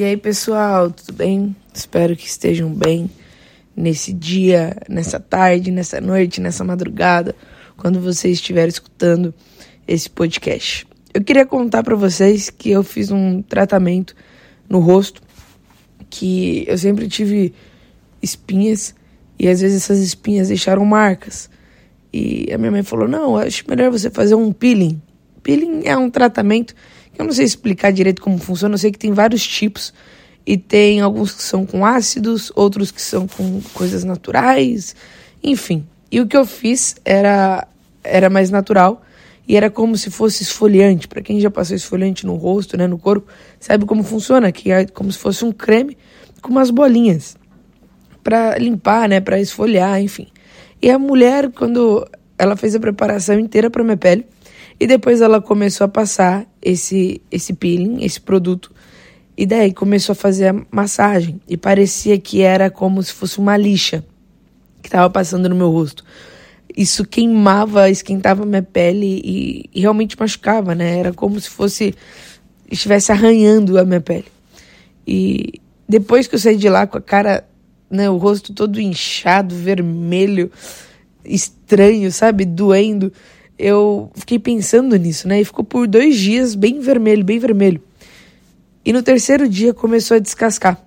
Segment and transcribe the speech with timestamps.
[0.00, 1.54] E aí, pessoal, tudo bem?
[1.74, 3.10] Espero que estejam bem
[3.76, 7.36] nesse dia, nessa tarde, nessa noite, nessa madrugada,
[7.76, 9.34] quando você estiver escutando
[9.86, 10.86] esse podcast.
[11.12, 14.16] Eu queria contar para vocês que eu fiz um tratamento
[14.66, 15.20] no rosto,
[16.08, 17.52] que eu sempre tive
[18.22, 18.94] espinhas
[19.38, 21.50] e às vezes essas espinhas deixaram marcas.
[22.10, 24.98] E a minha mãe falou: "Não, acho melhor você fazer um peeling".
[25.42, 26.74] Peeling é um tratamento
[27.18, 29.92] eu não sei explicar direito como funciona, eu sei que tem vários tipos.
[30.46, 34.96] E tem alguns que são com ácidos, outros que são com coisas naturais,
[35.42, 35.86] enfim.
[36.10, 37.68] E o que eu fiz era,
[38.02, 39.02] era mais natural
[39.46, 41.06] e era como se fosse esfoliante.
[41.06, 44.86] Para quem já passou esfoliante no rosto, né, no corpo, sabe como funciona, que é
[44.86, 45.96] como se fosse um creme
[46.40, 47.36] com umas bolinhas
[48.24, 50.28] para limpar, né, para esfoliar, enfim.
[50.80, 54.26] E a mulher, quando ela fez a preparação inteira para minha pele,
[54.80, 58.72] e depois ela começou a passar esse, esse peeling, esse produto.
[59.36, 61.38] E daí começou a fazer a massagem.
[61.46, 64.02] E parecia que era como se fosse uma lixa
[64.80, 66.02] que estava passando no meu rosto.
[66.74, 70.98] Isso queimava, esquentava minha pele e, e realmente machucava, né?
[70.98, 71.94] Era como se fosse.
[72.70, 74.28] estivesse arranhando a minha pele.
[75.06, 77.46] E depois que eu saí de lá com a cara,
[77.90, 80.50] né, o rosto todo inchado, vermelho,
[81.22, 82.46] estranho, sabe?
[82.46, 83.12] Doendo
[83.60, 85.42] eu fiquei pensando nisso, né?
[85.42, 87.82] E ficou por dois dias bem vermelho, bem vermelho.
[88.82, 90.82] E no terceiro dia começou a descascar.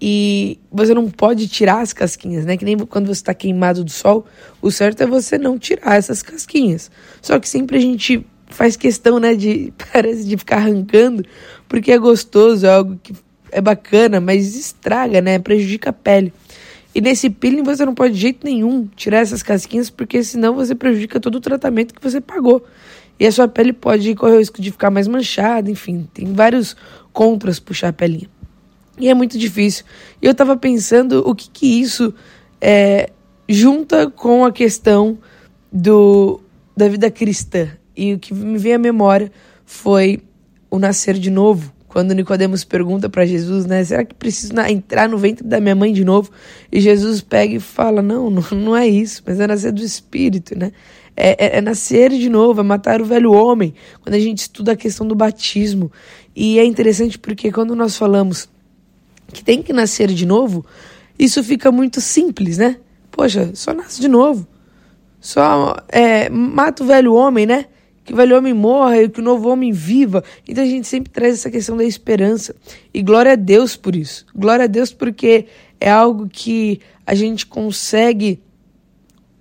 [0.00, 2.56] E você não pode tirar as casquinhas, né?
[2.56, 4.26] Que nem quando você está queimado do sol,
[4.60, 6.90] o certo é você não tirar essas casquinhas.
[7.22, 9.36] Só que sempre a gente faz questão, né?
[9.36, 11.24] De parece de ficar arrancando,
[11.68, 13.14] porque é gostoso, é algo que
[13.52, 15.38] é bacana, mas estraga, né?
[15.38, 16.32] Prejudica a pele.
[16.94, 20.74] E nesse peeling você não pode de jeito nenhum tirar essas casquinhas, porque senão você
[20.74, 22.64] prejudica todo o tratamento que você pagou.
[23.18, 26.76] E a sua pele pode correr o risco de ficar mais manchada, enfim, tem vários
[27.12, 28.28] contras puxar a pelinha.
[28.98, 29.84] E é muito difícil.
[30.22, 32.14] E eu estava pensando o que, que isso
[32.60, 33.10] é,
[33.48, 35.18] junta com a questão
[35.72, 36.40] do,
[36.76, 37.68] da vida cristã.
[37.96, 39.32] E o que me veio à memória
[39.64, 40.20] foi
[40.70, 45.16] o nascer de novo quando Nicodemos pergunta para Jesus, né, será que preciso entrar no
[45.16, 46.28] ventre da minha mãe de novo?
[46.72, 50.72] E Jesus pega e fala, não, não, é isso, mas é nascer do Espírito, né?
[51.16, 53.72] É, é, é, nascer de novo, é matar o velho homem.
[54.00, 55.92] Quando a gente estuda a questão do batismo.
[56.34, 58.48] E é interessante porque quando nós falamos
[59.32, 60.66] que tem que nascer de novo,
[61.16, 62.76] isso fica muito simples, né?
[63.08, 64.48] Poxa, só nasce de novo.
[65.20, 67.66] Só é, mata o velho homem, né?
[68.04, 70.22] Que o velho homem morra e que o novo homem viva.
[70.46, 72.54] Então a gente sempre traz essa questão da esperança.
[72.92, 74.26] E glória a Deus por isso.
[74.34, 75.46] Glória a Deus porque
[75.80, 78.42] é algo que a gente consegue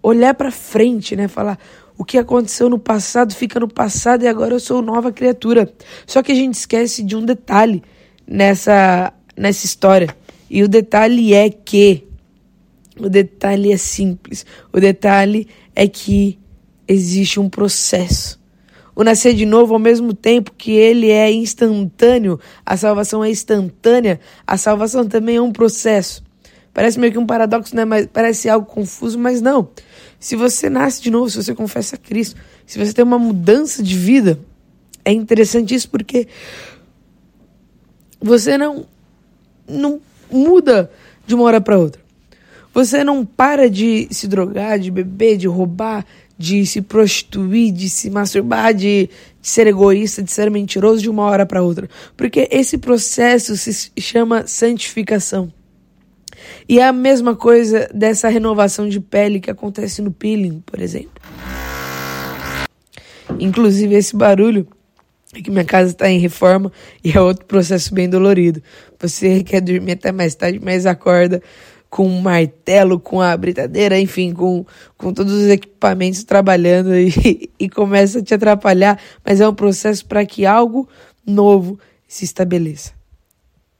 [0.00, 1.26] olhar para frente, né?
[1.26, 1.58] Falar
[1.98, 5.72] o que aconteceu no passado fica no passado e agora eu sou nova criatura.
[6.06, 7.82] Só que a gente esquece de um detalhe
[8.26, 10.14] nessa nessa história.
[10.48, 12.06] E o detalhe é que
[12.98, 14.46] o detalhe é simples.
[14.72, 16.38] O detalhe é que
[16.86, 18.41] existe um processo
[18.94, 24.20] o nascer de novo ao mesmo tempo que ele é instantâneo, a salvação é instantânea,
[24.46, 26.22] a salvação também é um processo.
[26.74, 27.84] Parece meio que um paradoxo, né?
[27.84, 29.68] Mas parece algo confuso, mas não.
[30.18, 33.82] Se você nasce de novo, se você confessa a Cristo, se você tem uma mudança
[33.82, 34.38] de vida,
[35.04, 36.28] é interessante isso porque
[38.20, 38.86] você não
[39.68, 40.90] não muda
[41.26, 42.00] de uma hora para outra.
[42.74, 46.06] Você não para de se drogar, de beber, de roubar,
[46.42, 49.08] de se prostituir, de se masturbar, de,
[49.40, 51.88] de ser egoísta, de ser mentiroso de uma hora para outra.
[52.16, 55.52] Porque esse processo se chama santificação.
[56.68, 61.22] E é a mesma coisa dessa renovação de pele que acontece no peeling, por exemplo.
[63.38, 64.66] Inclusive, esse barulho
[65.32, 66.72] é que minha casa está em reforma
[67.04, 68.60] e é outro processo bem dolorido.
[68.98, 71.40] Você quer dormir até mais tarde, mas acorda
[71.92, 74.64] com um martelo, com a britadeira, enfim, com,
[74.96, 80.06] com todos os equipamentos trabalhando e, e começa a te atrapalhar, mas é um processo
[80.06, 80.88] para que algo
[81.26, 81.78] novo
[82.08, 82.94] se estabeleça.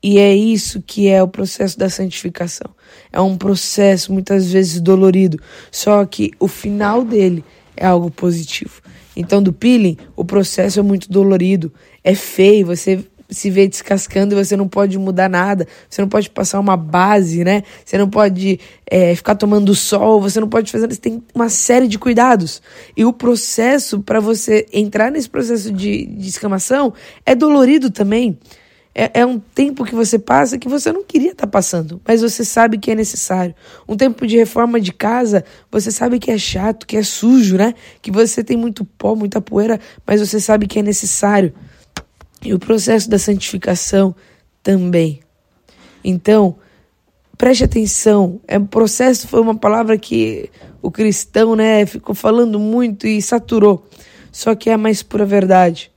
[0.02, 2.70] E é isso que é o processo da santificação.
[3.10, 7.42] É um processo muitas vezes dolorido, só que o final dele
[7.74, 8.82] é algo positivo.
[9.16, 11.72] Então, do peeling, o processo é muito dolorido,
[12.04, 13.02] é feio, você
[13.34, 17.44] se vê descascando e você não pode mudar nada, você não pode passar uma base,
[17.44, 17.62] né?
[17.84, 20.86] Você não pode é, ficar tomando sol, você não pode fazer.
[20.88, 22.62] Você tem uma série de cuidados.
[22.96, 26.92] E o processo para você entrar nesse processo de, de escamação
[27.24, 28.38] é dolorido também.
[28.94, 32.20] É, é, um tempo que você passa que você não queria estar tá passando, mas
[32.20, 33.54] você sabe que é necessário.
[33.88, 37.74] Um tempo de reforma de casa, você sabe que é chato, que é sujo, né?
[38.02, 41.54] Que você tem muito pó, muita poeira, mas você sabe que é necessário.
[42.42, 44.14] E o processo da santificação
[44.62, 45.20] também.
[46.04, 46.56] Então,
[47.38, 48.40] preste atenção.
[48.46, 50.50] É processo foi uma palavra que
[50.80, 53.86] o cristão, né, ficou falando muito e saturou.
[54.30, 55.90] Só que é a mais pura verdade.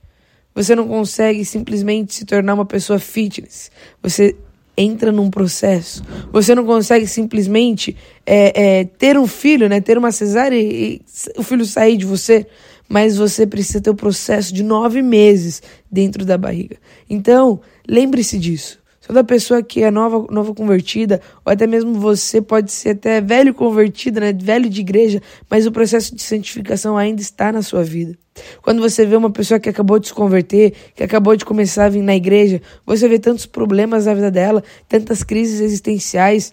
[0.54, 3.70] Você não consegue simplesmente se tornar uma pessoa fitness.
[4.02, 4.36] Você
[4.76, 6.02] entra num processo.
[6.32, 9.80] Você não consegue simplesmente é, é, ter um filho, né?
[9.80, 11.02] Ter uma cesárea e, e
[11.38, 12.46] o filho sair de você.
[12.88, 16.76] Mas você precisa ter o processo de nove meses dentro da barriga.
[17.08, 18.78] Então, lembre-se disso.
[19.06, 23.54] Toda pessoa que é nova, nova convertida, ou até mesmo você pode ser até velho
[23.54, 28.18] convertido, né, velho de igreja, mas o processo de santificação ainda está na sua vida.
[28.60, 31.88] Quando você vê uma pessoa que acabou de se converter, que acabou de começar a
[31.88, 36.52] vir na igreja, você vê tantos problemas na vida dela, tantas crises existenciais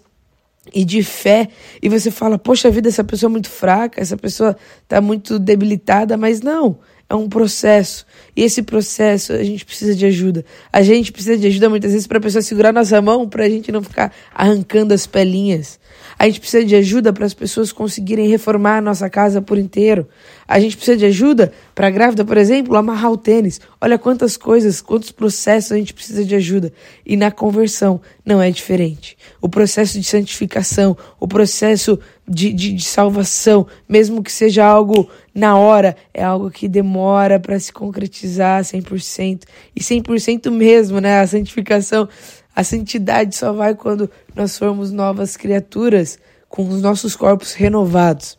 [0.72, 1.48] e de fé,
[1.82, 6.16] e você fala: "Poxa vida, essa pessoa é muito fraca, essa pessoa está muito debilitada",
[6.16, 6.78] mas não.
[7.14, 8.04] É um processo.
[8.34, 10.44] E esse processo a gente precisa de ajuda.
[10.72, 13.48] A gente precisa de ajuda muitas vezes para a pessoa segurar nossa mão para a
[13.48, 15.78] gente não ficar arrancando as pelinhas.
[16.18, 20.08] A gente precisa de ajuda para as pessoas conseguirem reformar a nossa casa por inteiro.
[20.46, 23.60] A gente precisa de ajuda para a grávida, por exemplo, amarrar o tênis.
[23.80, 26.72] Olha quantas coisas, quantos processos a gente precisa de ajuda.
[27.06, 29.16] E na conversão não é diferente.
[29.40, 31.96] O processo de santificação, o processo
[32.26, 37.58] de, de, de salvação, mesmo que seja algo na hora, é algo que demora para
[37.58, 39.42] se concretizar 100%.
[39.76, 41.20] E 100% mesmo, né?
[41.20, 42.08] A santificação
[42.54, 46.18] a santidade só vai quando nós formos novas criaturas
[46.48, 48.38] com os nossos corpos renovados.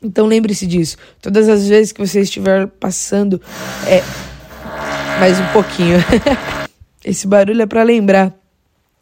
[0.00, 0.96] Então lembre-se disso.
[1.20, 3.40] Todas as vezes que você estiver passando,
[3.86, 4.00] é
[5.18, 5.98] mais um pouquinho.
[7.04, 8.32] Esse barulho é para lembrar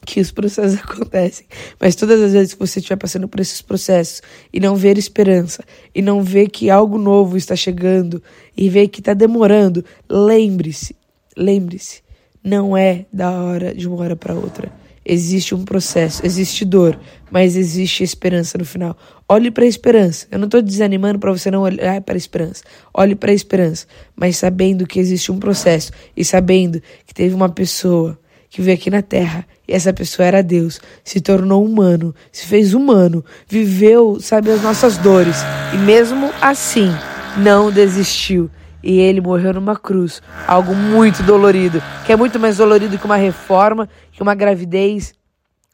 [0.06, 1.46] que os processos acontecem.
[1.78, 5.64] Mas todas as vezes que você estiver passando por esses processos e não ver esperança,
[5.94, 8.22] e não ver que algo novo está chegando,
[8.56, 10.96] e ver que está demorando, lembre-se,
[11.36, 12.02] lembre-se
[12.42, 14.72] não é da hora de uma hora para outra.
[15.04, 16.98] Existe um processo, existe dor,
[17.30, 18.96] mas existe esperança no final.
[19.28, 20.26] Olhe para a esperança.
[20.30, 22.62] Eu não estou desanimando para você não olhar para a esperança.
[22.92, 27.48] Olhe para a esperança, mas sabendo que existe um processo e sabendo que teve uma
[27.48, 28.18] pessoa
[28.50, 29.46] que veio aqui na Terra.
[29.66, 34.98] E essa pessoa era Deus, se tornou humano, se fez humano, viveu, sabe, as nossas
[34.98, 35.36] dores.
[35.72, 36.90] E mesmo assim
[37.38, 38.50] não desistiu.
[38.82, 40.20] E ele morreu numa cruz.
[40.46, 45.14] Algo muito dolorido, que é muito mais dolorido que uma reforma, que uma gravidez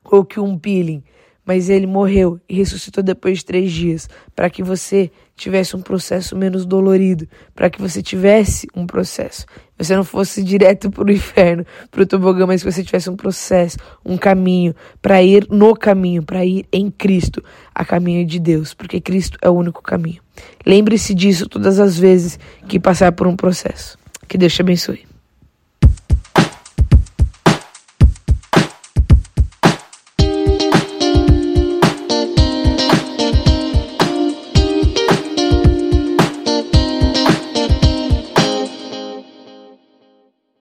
[0.04, 1.02] ou que um peeling.
[1.44, 6.36] Mas ele morreu e ressuscitou depois de três dias, para que você tivesse um processo
[6.36, 9.46] menos dolorido, para que você tivesse um processo.
[9.78, 13.16] Você não fosse direto para o inferno, para o tobogã, mas que você tivesse um
[13.16, 17.44] processo, um caminho, para ir no caminho, para ir em Cristo,
[17.74, 20.22] a caminho de Deus, porque Cristo é o único caminho.
[20.64, 23.98] Lembre-se disso todas as vezes que passar por um processo.
[24.26, 25.15] Que Deus te abençoe.